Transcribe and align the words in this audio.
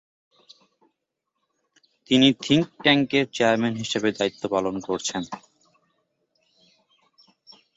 তিনি 2.09 2.27
থিঙ্ক 2.43 2.65
ট্যাঙ্কের 2.83 3.25
চেয়ারম্যান 3.33 3.75
হিসেবে 3.75 4.09
দায়িত্ব 4.17 4.43
পালন 4.53 4.75
করেছেন। 4.87 5.23